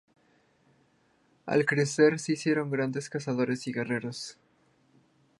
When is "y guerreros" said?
3.67-4.39